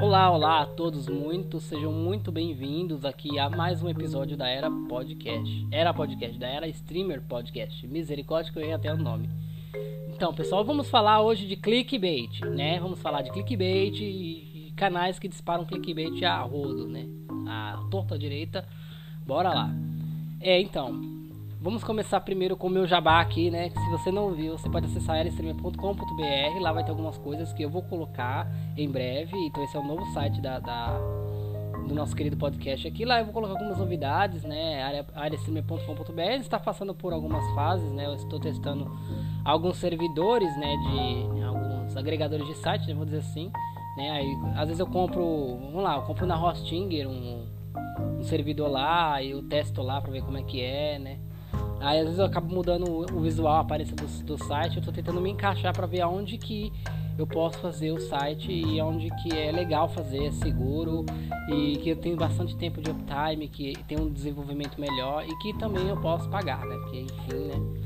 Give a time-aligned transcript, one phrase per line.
[0.00, 4.70] Olá, olá a todos muito, sejam muito bem-vindos aqui a mais um episódio da Era
[4.70, 5.68] Podcast.
[5.70, 7.86] Era Podcast, da Era Streamer Podcast.
[7.86, 9.28] Misericórdia que eu errei até o nome.
[10.08, 12.80] Então, pessoal, vamos falar hoje de clickbait, né?
[12.80, 17.06] Vamos falar de clickbait e canais que disparam clickbait a rodo, né?
[17.46, 18.66] A torta direita.
[19.26, 19.70] Bora lá.
[20.40, 21.19] É, então,
[21.62, 23.68] Vamos começar primeiro com o meu jabá aqui, né?
[23.68, 26.58] Se você não viu, você pode acessar erestreamer.com.br.
[26.58, 29.36] Lá vai ter algumas coisas que eu vou colocar em breve.
[29.36, 30.98] Então esse é o novo site da, da
[31.86, 33.04] do nosso querido podcast aqui.
[33.04, 35.04] Lá eu vou colocar algumas novidades, né?
[35.14, 38.06] Arestreamer.com.br está passando por algumas fases, né?
[38.06, 38.90] Eu estou testando
[39.44, 40.74] alguns servidores, né?
[40.78, 42.94] De alguns agregadores de site, né?
[42.94, 43.52] vou dizer assim.
[43.98, 44.10] Né?
[44.10, 47.44] Aí, às vezes eu compro, vamos lá, eu compro na Hostinger um,
[48.18, 51.18] um servidor lá e eu testo lá para ver como é que é, né?
[51.80, 54.92] Aí às vezes eu acabo mudando o visual, a aparência do, do site, eu tô
[54.92, 56.70] tentando me encaixar para ver aonde que
[57.18, 61.04] eu posso fazer o site e aonde que é legal fazer, é seguro
[61.48, 65.52] e que eu tenho bastante tempo de uptime, que tem um desenvolvimento melhor e que
[65.58, 66.76] também eu posso pagar, né?
[66.76, 67.80] Porque enfim, né?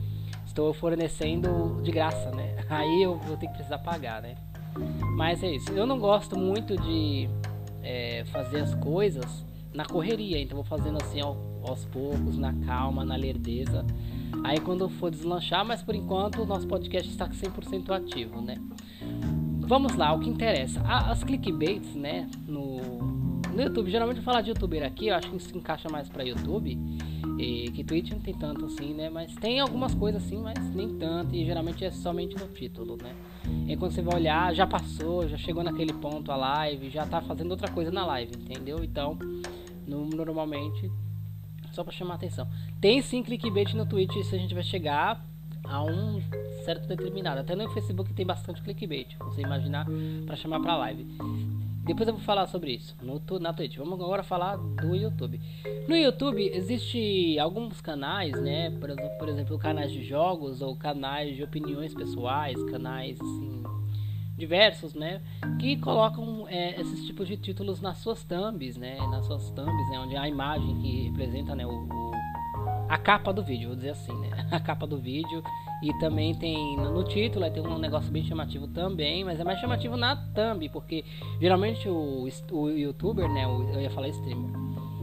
[0.44, 2.56] Estou fornecendo de graça, né?
[2.70, 4.34] Aí eu vou ter que precisar pagar, né?
[5.16, 5.70] Mas é isso.
[5.72, 7.28] Eu não gosto muito de
[7.82, 13.04] é, fazer as coisas na correria, então vou fazendo assim ó aos poucos, na calma,
[13.04, 13.84] na lerdeza.
[14.42, 18.56] Aí quando for deslanchar, mas por enquanto o nosso podcast está 100% ativo, né?
[19.60, 20.80] Vamos lá, o que interessa.
[20.82, 22.76] As clickbaits, né, no,
[23.54, 26.22] no YouTube, geralmente eu falar de youtuber aqui, eu acho que isso encaixa mais para
[26.22, 26.78] YouTube,
[27.38, 30.98] e que Twitch não tem tanto assim, né, mas tem algumas coisas assim, mas nem
[30.98, 33.14] tanto, e geralmente é somente no título, né.
[33.66, 37.22] E quando você vai olhar, já passou, já chegou naquele ponto a live, já tá
[37.22, 38.84] fazendo outra coisa na live, entendeu?
[38.84, 39.18] Então,
[39.86, 40.90] no, normalmente
[41.74, 42.48] só para chamar atenção.
[42.80, 45.24] Tem sim clickbait no Twitch se a gente vai chegar
[45.64, 46.22] a um
[46.64, 47.40] certo determinado.
[47.40, 49.86] Até no Facebook tem bastante clickbait, você imaginar,
[50.26, 51.06] para chamar para live.
[51.84, 53.76] Depois eu vou falar sobre isso no, na Twitch.
[53.76, 55.38] Vamos agora falar do YouTube.
[55.86, 58.70] No YouTube existe alguns canais, né?
[58.70, 63.63] Por, por exemplo, canais de jogos ou canais de opiniões pessoais, canais assim
[64.36, 65.20] diversos, né,
[65.58, 69.98] que colocam é, esses tipos de títulos nas suas thumbs, né, nas suas thumbs, né,
[69.98, 72.12] onde a imagem que representa, né, o, o,
[72.88, 75.42] a capa do vídeo, vou dizer assim, né, a capa do vídeo.
[75.82, 79.98] E também tem no, título, tem um negócio bem chamativo também, mas é mais chamativo
[79.98, 81.04] na thumb, porque
[81.38, 84.50] geralmente o, o youtuber, né, o, eu ia falar streamer,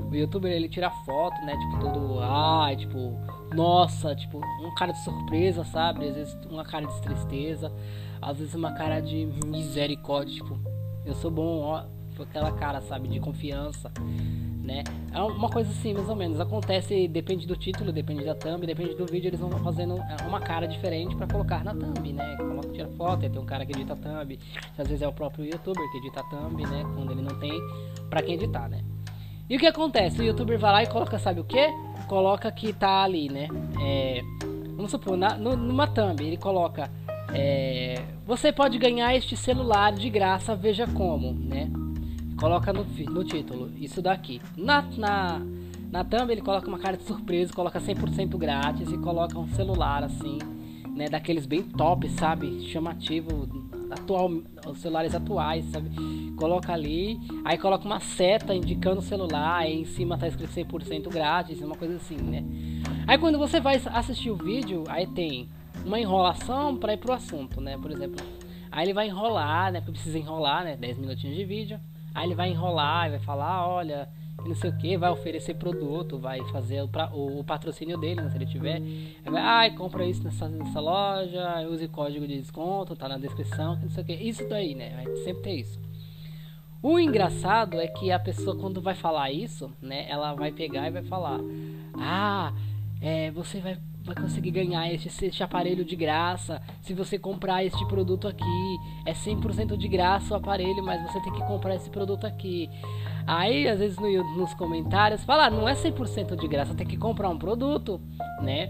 [0.10, 3.16] o youtuber ele tira foto, né, tipo todo, ah, tipo,
[3.54, 7.72] nossa, tipo, um cara de surpresa, sabe, às vezes uma cara de tristeza
[8.22, 10.60] às vezes uma cara de misericórdia, tipo,
[11.04, 11.84] eu sou bom, ó,
[12.22, 13.92] aquela cara, sabe, de confiança,
[14.64, 14.84] né?
[15.12, 16.40] É uma coisa assim, mais ou menos.
[16.40, 20.40] Acontece, depende do título, depende da thumb, depende do vídeo, eles vão fazendo é, uma
[20.40, 22.38] cara diferente para colocar na thumb, né?
[22.38, 24.40] Coloca, tira foto, tem um cara que edita thumb,
[24.78, 26.84] às vezes é o próprio youtuber que edita thumb, né?
[26.96, 27.60] Quando ele não tem
[28.08, 28.84] para quem editar, né?
[29.50, 30.22] E o que acontece?
[30.22, 31.68] O youtuber vai lá e coloca, sabe o que?
[32.12, 33.48] Coloca que tá ali, né?
[33.82, 34.22] É,
[34.76, 36.92] vamos supor, na, no, numa thumb, ele coloca
[37.34, 41.72] é, você pode ganhar este celular de graça, veja como, né?
[42.38, 44.42] Coloca no, no título, isso daqui.
[44.58, 45.42] Na, na,
[45.90, 50.04] na thumb ele coloca uma cara de surpresa, coloca 100% grátis e coloca um celular
[50.04, 50.38] assim,
[50.94, 51.08] né?
[51.08, 52.70] Daqueles bem top, sabe?
[52.74, 53.48] Chamativo,
[53.92, 54.32] atual,
[54.68, 55.90] os celulares atuais, sabe?
[56.38, 61.10] Coloca ali, aí coloca uma seta indicando o celular, aí em cima tá escrito 100%
[61.10, 62.44] grátis, uma coisa assim, né?
[63.08, 65.50] Aí quando você vai assistir o vídeo, aí tem
[65.86, 67.78] uma enrolação para ir pro assunto, né?
[67.78, 68.26] Por exemplo,
[68.72, 69.80] aí ele vai enrolar, né?
[69.80, 70.76] Porque precisa enrolar, né?
[70.76, 71.80] 10 minutinhos de vídeo.
[72.14, 74.08] Aí ele vai enrolar e vai falar, olha,
[74.46, 78.22] não sei o que, vai oferecer produto, vai fazer o, pra, o, o patrocínio dele,
[78.22, 78.82] né, se ele tiver.
[79.24, 83.90] vai, ai, compra isso nessa, nessa loja, use código de desconto, tá na descrição, não
[83.90, 84.14] sei o que.
[84.14, 84.96] Isso daí, né?
[84.96, 85.80] Vai sempre ter isso.
[86.84, 90.10] O engraçado é que a pessoa, quando vai falar isso, né?
[90.10, 91.40] Ela vai pegar e vai falar:
[91.94, 92.52] Ah,
[93.00, 96.62] é, você vai vai conseguir ganhar este, aparelho de graça.
[96.82, 101.34] Se você comprar este produto aqui, é 100% de graça o aparelho, mas você tem
[101.34, 102.70] que comprar esse produto aqui.
[103.28, 106.98] Aí, às vezes, no, nos comentários, fala, ah, não é 100% de graça, tem que
[106.98, 108.02] comprar um produto,
[108.42, 108.70] né?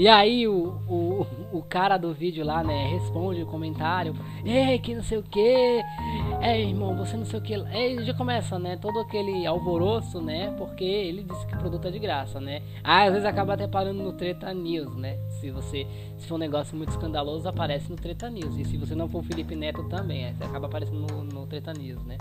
[0.00, 4.94] E aí o, o, o cara do vídeo lá, né, responde o comentário, ei, que
[4.94, 5.84] não sei o que,
[6.40, 10.54] é irmão, você não sei o que, aí já começa, né, todo aquele alvoroço, né,
[10.56, 12.62] porque ele disse que o produto é de graça, né.
[12.82, 15.86] Ah, às vezes acaba até parando no Treta News, né, se você,
[16.16, 19.22] se for um negócio muito escandaloso, aparece no Treta News, e se você não for
[19.22, 22.16] Felipe Neto também, acaba aparecendo no, no Treta News, né.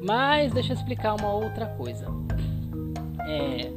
[0.00, 2.06] Mas deixa eu explicar uma outra coisa.
[3.26, 3.72] É...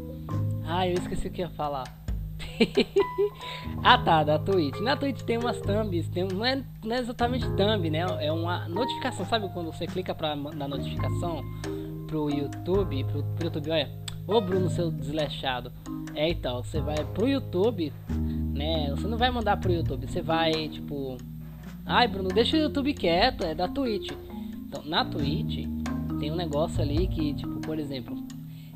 [0.64, 2.07] Ah, eu esqueci o que ia falar.
[3.84, 4.80] ah tá, da Twitch.
[4.80, 8.06] Na Twitch tem umas thumbs, tem, não, é, não é exatamente thumb, né?
[8.20, 11.44] É uma notificação, sabe quando você clica pra dar notificação
[12.08, 13.90] pro YouTube, pro, pro YouTube, olha,
[14.26, 15.72] ô Bruno, seu desleixado.
[16.16, 17.94] É então, você vai pro YouTube,
[18.54, 18.90] né?
[18.92, 21.18] Você não vai mandar pro YouTube, você vai, tipo,
[21.86, 24.12] ai Bruno, deixa o YouTube quieto, é da Twitch.
[24.68, 25.68] Então, na Twitch
[26.20, 28.27] tem um negócio ali que, tipo, por exemplo,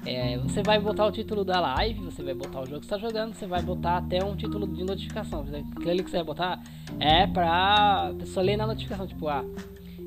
[0.05, 2.97] é, você vai botar o título da live, você vai botar o jogo que está
[2.97, 5.45] jogando, você vai botar até um título de notificação.
[5.77, 6.63] Aquele que você vai botar
[6.99, 9.45] é pra pessoa ler na notificação, tipo, ah,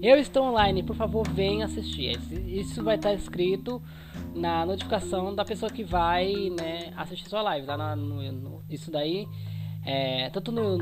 [0.03, 2.19] eu estou online, por favor, venha assistir.
[2.47, 3.81] Isso vai estar escrito
[4.35, 7.67] na notificação da pessoa que vai né, assistir sua live.
[7.67, 9.27] Tá no, no, isso daí,
[9.87, 10.77] é, tanto no,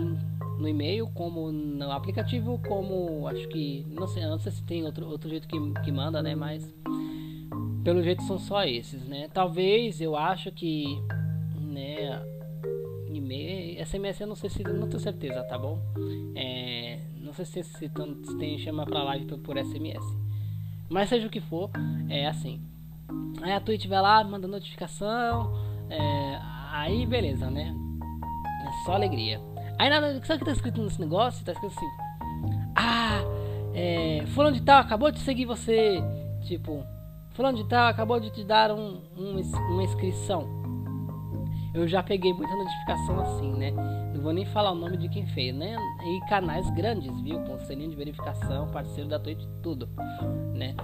[0.59, 3.87] no e-mail, como no aplicativo, como acho que.
[3.91, 6.35] Não sei, não sei se tem outro, outro jeito que, que manda, né?
[6.35, 6.75] Mas
[7.84, 9.29] pelo jeito são só esses, né?
[9.32, 10.84] Talvez eu acho que,
[11.61, 12.20] né,
[13.08, 15.79] e-mail, SMS eu não sei se, não tenho certeza, tá bom?
[16.34, 20.05] É, não sei se, se, se tem chama pra live por, por SMS.
[20.88, 21.70] Mas seja o que for,
[22.08, 22.61] é assim.
[23.43, 25.52] Aí a Twitch vai lá, manda notificação,
[25.90, 26.38] é,
[26.70, 27.75] aí beleza, né?
[28.64, 29.40] É só alegria.
[29.78, 31.44] Aí nada, sabe o que tá escrito nesse negócio?
[31.44, 31.88] Tá escrito assim:
[32.76, 33.20] Ah,
[33.75, 36.00] é, fulano de tal acabou de seguir você.
[36.43, 36.85] Tipo,
[37.34, 39.40] Fulano de tal acabou de te dar um, um,
[39.70, 40.46] uma inscrição.
[41.75, 43.70] Eu já peguei muita notificação assim, né?
[44.14, 45.75] Não vou nem falar o nome de quem fez, né?
[46.05, 47.40] E canais grandes, viu?
[47.40, 49.88] Com selinho de verificação, parceiro da Twitch, tudo,
[50.55, 50.75] né?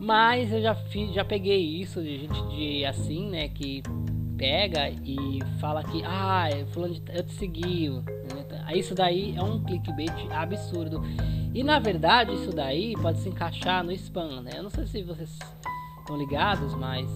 [0.00, 3.48] Mas eu já fiz, já peguei isso de gente de assim, né?
[3.48, 3.82] Que
[4.36, 7.88] pega e fala que, ah, fulano de, eu te segui.
[7.88, 8.04] Né?
[8.74, 11.00] Isso daí é um clickbait absurdo.
[11.54, 14.50] E na verdade, isso daí pode se encaixar no spam, né?
[14.56, 15.38] Eu não sei se vocês
[16.06, 17.12] estão ligados, mas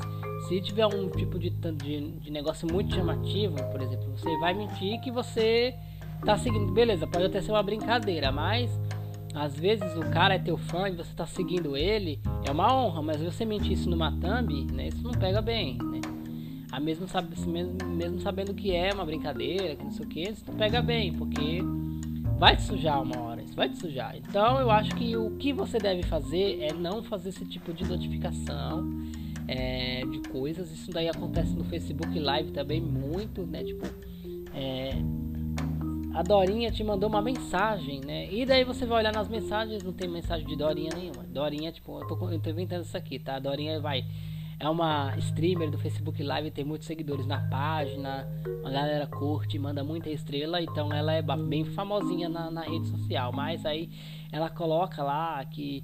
[0.48, 5.00] se tiver um tipo de, de, de, negócio muito chamativo, por exemplo, você vai mentir
[5.00, 5.74] que você
[6.24, 6.72] tá seguindo.
[6.72, 8.68] Beleza, pode até ser uma brincadeira, mas
[9.32, 13.00] às vezes o cara é teu fã e você tá seguindo ele, é uma honra,
[13.00, 16.00] mas você mentir isso numa thumb, né, isso não pega bem, né?
[16.72, 17.06] A mesmo,
[17.46, 20.80] mesmo, mesmo sabendo que é uma brincadeira, que não sei o que, isso não pega
[20.82, 21.60] bem, porque
[22.38, 24.16] vai te sujar uma hora, isso vai te sujar.
[24.16, 27.84] Então eu acho que o que você deve fazer é não fazer esse tipo de
[27.84, 28.88] notificação
[29.48, 30.70] é, de coisas.
[30.70, 33.64] Isso daí acontece no Facebook Live também muito, né?
[33.64, 33.86] Tipo,
[34.54, 34.92] é,
[36.14, 38.32] a Dorinha te mandou uma mensagem, né?
[38.32, 41.24] E daí você vai olhar nas mensagens, não tem mensagem de Dorinha nenhuma.
[41.24, 43.38] Dorinha, tipo, eu tô, eu tô inventando isso aqui, tá?
[43.40, 44.04] Dorinha vai
[44.60, 48.28] é uma streamer do Facebook Live, tem muitos seguidores na página,
[48.62, 53.32] a galera curte, manda muita estrela, então ela é bem famosinha na, na rede social.
[53.32, 53.88] Mas aí
[54.30, 55.82] ela coloca lá que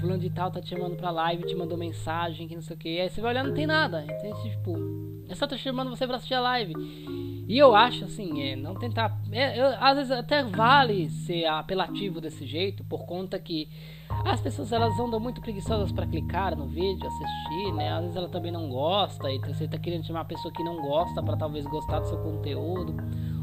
[0.00, 2.78] fulano de tal tá te chamando pra live, te mandou mensagem, que não sei o
[2.78, 2.98] que.
[2.98, 4.02] Aí você vai olhar, não tem nada.
[4.02, 4.74] Então, tipo,
[5.28, 6.72] é só tá chamando você pra assistir a live.
[7.46, 9.18] E eu acho assim, é, não tentar.
[9.30, 13.68] É, eu, às vezes até vale ser apelativo desse jeito, por conta que
[14.24, 17.92] as pessoas elas andam muito preguiçosas para clicar no vídeo, assistir, né?
[17.92, 20.80] Às vezes ela também não gosta, e você tá querendo chamar uma pessoa que não
[20.80, 22.94] gosta para talvez gostar do seu conteúdo,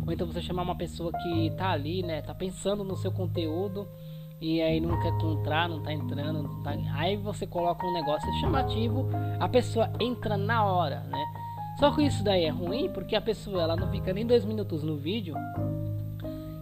[0.05, 2.21] ou então você chamar uma pessoa que tá ali, né?
[2.21, 3.87] Tá pensando no seu conteúdo
[4.41, 6.75] e aí não quer entrar, não tá entrando, não tá...
[6.95, 9.07] aí você coloca um negócio chamativo,
[9.39, 11.23] a pessoa entra na hora, né?
[11.81, 14.83] Só que isso daí é ruim porque a pessoa ela não fica nem dois minutos
[14.83, 15.33] no vídeo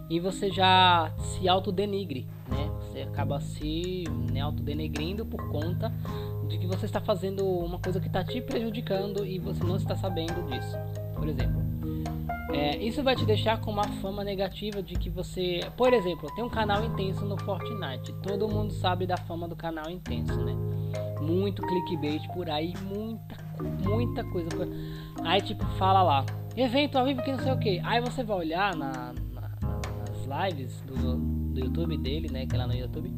[0.08, 2.70] e você já se autodenigre, né?
[2.80, 5.92] Você acaba se né, autodenegrindo por conta
[6.48, 9.94] de que você está fazendo uma coisa que está te prejudicando e você não está
[9.94, 10.78] sabendo disso.
[11.14, 11.62] Por exemplo,
[12.54, 16.42] é, isso vai te deixar com uma fama negativa de que você, por exemplo, tem
[16.42, 18.14] um canal intenso no Fortnite.
[18.22, 20.56] Todo mundo sabe da fama do canal intenso, né?
[21.20, 23.36] Muito clickbait por aí, muita,
[23.82, 24.48] muita coisa.
[25.22, 27.80] Aí tipo fala lá, evento ao vivo que não sei o que.
[27.84, 29.12] Aí você vai olhar na,
[30.30, 32.46] lives do, do YouTube dele, né?
[32.46, 33.12] Que é lá no YouTube.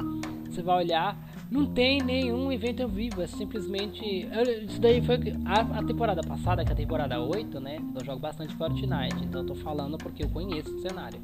[0.49, 1.17] Você vai olhar,
[1.49, 4.27] não tem nenhum evento ao vivo, é simplesmente.
[4.67, 7.77] Isso daí foi a, a, temporada passada, que é a temporada 8, né?
[7.95, 11.19] Eu jogo bastante Fortnite, então eu tô falando porque eu conheço o cenário.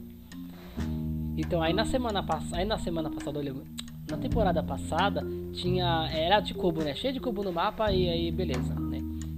[1.37, 2.57] Então aí na semana passada.
[2.57, 3.39] Aí na semana passada
[4.09, 5.23] Na temporada passada
[5.53, 6.09] tinha.
[6.11, 6.95] Era de cubo, né?
[6.95, 8.89] Cheio de cubo no mapa e aí beleza.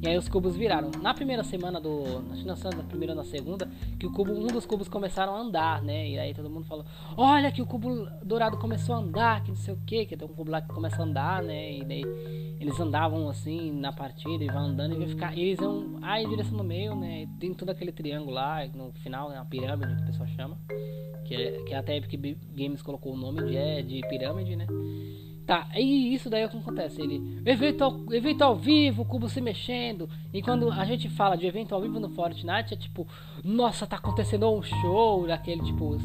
[0.02, 0.90] E aí os cubos viraram.
[1.00, 2.24] Na primeira semana do.
[2.44, 6.10] Na primeira na segunda, que o cubo, um dos cubos começaram a andar, né?
[6.10, 6.84] E aí todo mundo falou,
[7.16, 10.28] olha que o cubo dourado começou a andar, que não sei o que, que tem
[10.28, 11.78] um cubo lá que começa a andar, né?
[11.78, 12.04] E daí
[12.60, 15.38] eles andavam assim na partida e vão andando e vai ficar.
[15.38, 17.28] Eles vão aí direção no meio, né?
[17.40, 19.38] Tem todo aquele triângulo lá, no final, né?
[19.38, 20.58] A pirâmide que o pessoal chama.
[21.32, 24.68] Que, é, que até a Epic Games colocou o nome de, é, de pirâmide, né?
[25.48, 27.02] Tá, e isso daí é o que acontece.
[27.02, 30.10] Ele, evento ao, evento ao vivo, cubo se mexendo.
[30.34, 33.08] E quando a gente fala de evento ao vivo no Fortnite, é tipo,
[33.46, 35.98] nossa, tá acontecendo um show daquele tipo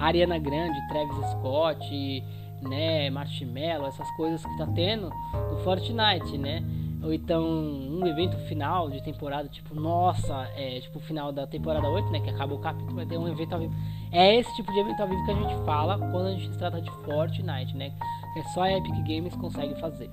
[0.00, 2.24] Ariana Grande, Travis Scott,
[2.60, 5.10] né, Marshmello, essas coisas que tá tendo
[5.50, 6.64] no Fortnite, né?
[7.04, 11.88] Ou então um evento final de temporada, tipo, nossa, é tipo o final da temporada
[11.88, 12.20] 8, né?
[12.20, 13.74] Que acaba o capítulo, vai ter um evento ao vivo.
[14.12, 16.58] É esse tipo de evento ao vivo que a gente fala quando a gente se
[16.58, 17.92] trata de Fortnite, né?
[18.36, 20.10] É só a Epic Games consegue fazer.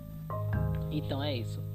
[0.90, 1.69] Então é isso.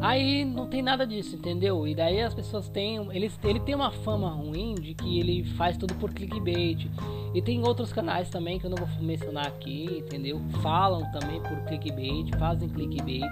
[0.00, 1.86] Aí não tem nada disso, entendeu?
[1.86, 2.96] E daí as pessoas têm.
[3.12, 6.88] Ele, ele tem uma fama ruim de que ele faz tudo por clickbait.
[7.34, 10.40] E tem outros canais também que eu não vou mencionar aqui, entendeu?
[10.62, 13.30] Falam também por clickbait, fazem clickbait.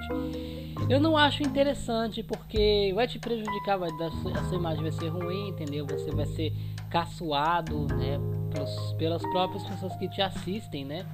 [0.89, 5.49] Eu não acho interessante porque vai te prejudicar, vai, a sua imagem vai ser ruim,
[5.49, 5.87] entendeu?
[5.87, 6.53] Você vai ser
[6.91, 8.19] caçoado, né?
[8.55, 11.05] Pelos, pelas próprias pessoas que te assistem, né?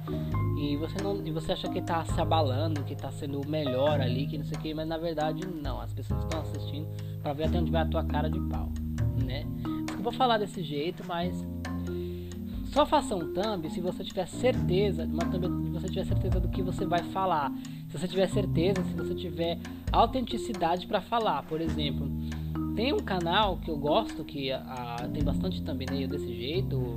[0.59, 3.99] E você não e você acha que tá se abalando, que tá sendo o melhor
[3.99, 5.81] ali, que não sei o que, mas na verdade não.
[5.81, 6.87] As pessoas estão assistindo
[7.21, 8.69] para ver até onde vai a tua cara de pau,
[9.25, 9.43] né?
[9.85, 11.43] Desculpa falar desse jeito, mas
[12.71, 16.47] só faça um thumb se você tiver certeza, uma thumb se você tiver certeza do
[16.47, 17.51] que você vai falar.
[17.89, 19.59] Se você tiver certeza, se você tiver
[19.91, 22.09] autenticidade para falar, por exemplo,
[22.75, 26.95] tem um canal que eu gosto que a, a, tem bastante thumbnail desse jeito,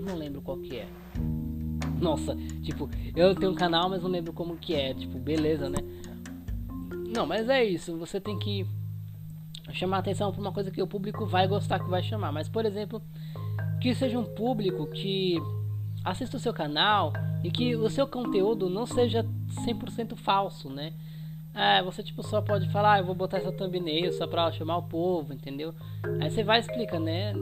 [0.00, 0.88] eu não lembro qual que é.
[2.00, 4.94] Nossa, tipo, eu tenho um canal, mas não lembro como que é.
[4.94, 5.78] Tipo, beleza, né?
[7.14, 7.96] Não, mas é isso.
[7.98, 8.66] Você tem que
[9.72, 12.32] chamar atenção para uma coisa que o público vai gostar, que vai chamar.
[12.32, 13.02] Mas, por exemplo,
[13.80, 15.36] que seja um público que
[16.02, 17.12] assista o seu canal
[17.44, 19.24] e que o seu conteúdo não seja
[19.66, 20.94] 100% falso, né?
[21.52, 24.76] É, você tipo só pode falar, ah, eu vou botar essa thumbnail só pra chamar
[24.76, 25.74] o povo, entendeu?
[26.20, 27.32] Aí você vai explica, né?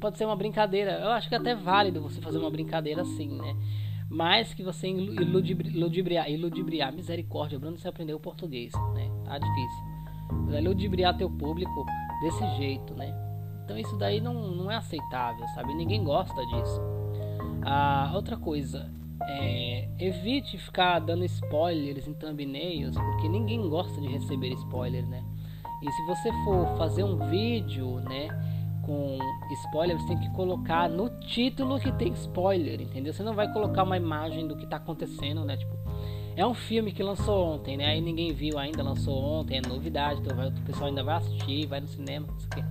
[0.00, 0.92] Pode ser uma brincadeira.
[1.00, 3.56] Eu acho que é até válido você fazer uma brincadeira assim, né?
[4.08, 9.10] Mas que você iludibriar, iludibriar, misericórdia, Bruno, você aprendeu português, né?
[9.24, 9.84] Tá difícil.
[10.46, 11.84] Mas ludibriar teu público
[12.20, 13.14] desse jeito, né?
[13.64, 15.74] Então isso daí não, não é aceitável, sabe?
[15.74, 16.80] Ninguém gosta disso.
[17.64, 18.90] Ah, outra coisa,
[19.22, 25.24] é, evite ficar dando spoilers em thumbnails, porque ninguém gosta de receber spoiler, né?
[25.82, 28.28] E se você for fazer um vídeo, né,
[28.86, 29.18] com
[29.64, 33.12] spoiler, você tem que colocar no título que tem spoiler, entendeu?
[33.12, 35.56] Você não vai colocar uma imagem do que tá acontecendo, né?
[35.56, 35.76] Tipo,
[36.36, 37.86] é um filme que lançou ontem, né?
[37.86, 41.66] Aí ninguém viu ainda, lançou ontem, é novidade, então vai, o pessoal ainda vai assistir,
[41.66, 42.64] vai no cinema, isso aqui.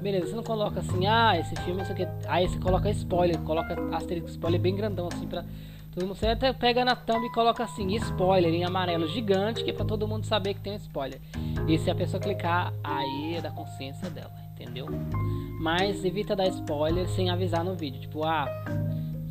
[0.00, 2.06] Beleza, você não coloca assim, ah, esse filme, isso aqui.
[2.28, 5.44] Aí você coloca spoiler, coloca asterisco spoiler bem grandão assim pra
[5.92, 6.14] todo mundo.
[6.14, 9.84] Você até pega na thumb e coloca assim, spoiler em amarelo gigante, que é pra
[9.84, 11.20] todo mundo saber que tem um spoiler.
[11.66, 14.30] E se a pessoa clicar, aí é da consciência dela,
[14.64, 14.86] entendeu?
[15.60, 18.00] Mas evita dar spoiler sem avisar no vídeo.
[18.00, 18.46] Tipo, ah,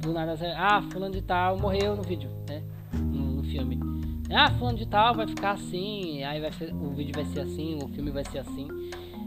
[0.01, 2.63] do nada, ah, fulano de tal morreu no vídeo, né?
[2.93, 3.79] No, no filme.
[4.31, 7.77] Ah, fulano de tal vai ficar assim, aí vai ser, o vídeo vai ser assim,
[7.83, 8.67] o filme vai ser assim.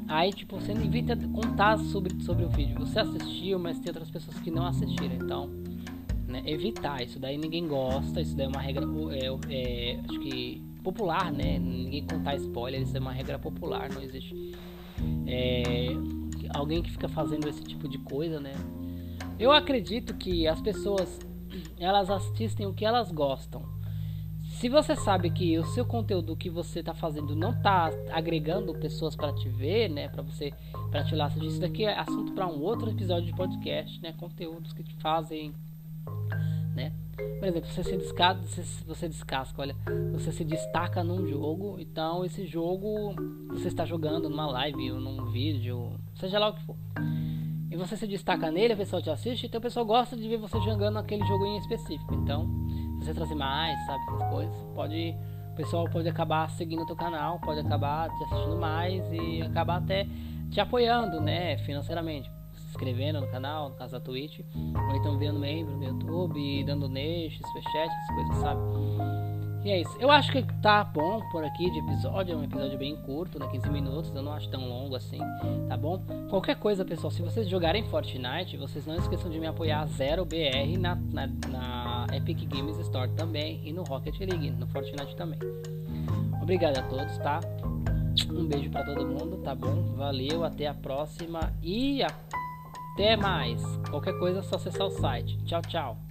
[0.09, 2.79] Aí, tipo, você evita contar sobre, sobre o vídeo.
[2.79, 5.15] Você assistiu, mas tem outras pessoas que não assistiram.
[5.17, 5.51] Então,
[6.29, 7.03] né, evitar.
[7.03, 8.21] Isso daí ninguém gosta.
[8.21, 11.59] Isso daí é uma regra, é, é, acho que popular, né?
[11.59, 12.83] Ninguém contar spoiler.
[12.83, 13.91] Isso é uma regra popular.
[13.93, 14.55] Não existe
[15.27, 15.89] é,
[16.55, 18.53] alguém que fica fazendo esse tipo de coisa, né?
[19.39, 21.19] Eu acredito que as pessoas
[21.79, 23.77] elas assistem o que elas gostam.
[24.59, 29.15] Se você sabe que o seu conteúdo que você está fazendo não está agregando pessoas
[29.15, 30.51] para te ver, né, para você,
[30.91, 34.73] para te lá, isso daqui é assunto para um outro episódio de podcast, né, conteúdos
[34.73, 35.53] que te fazem?
[37.39, 38.43] Por exemplo, você se descasca,
[38.87, 39.77] você descasca, olha,
[40.13, 43.15] você se destaca num jogo, então esse jogo
[43.49, 46.77] você está jogando numa live ou num vídeo, seja lá o que for.
[47.71, 50.39] E você se destaca nele, a pessoa te assiste, então a pessoa gosta de ver
[50.39, 52.15] você jogando aquele jogo em específico.
[52.15, 52.49] Então,
[52.99, 55.15] você trazer mais, sabe, essas coisas, pode
[55.53, 59.79] o pessoal pode acabar seguindo o teu canal, pode acabar te assistindo mais e acabar
[59.79, 60.07] até
[60.51, 62.31] te apoiando, né, financeiramente.
[62.77, 67.39] Inscrevendo no canal, no caso da Twitch, ou então vendo membro no YouTube, dando neste,
[67.39, 68.61] superchat, essas coisas, sabe?
[69.65, 69.97] E é isso.
[69.99, 72.35] Eu acho que tá bom por aqui de episódio.
[72.35, 73.49] É um episódio bem curto, né?
[73.51, 74.15] 15 minutos.
[74.15, 75.19] Eu não acho tão longo assim,
[75.69, 76.01] tá bom?
[76.29, 80.95] Qualquer coisa, pessoal, se vocês jogarem Fortnite, vocês não esqueçam de me apoiar 0BR na,
[80.95, 85.39] na, na Epic Games Store também e no Rocket League, no Fortnite também.
[86.43, 87.41] Obrigado a todos, tá?
[88.31, 89.83] Um beijo para todo mundo, tá bom?
[89.97, 92.03] Valeu, até a próxima e
[92.97, 93.63] até mais.
[93.91, 95.37] Qualquer coisa é só acessar o site.
[95.45, 96.06] Tchau, tchau.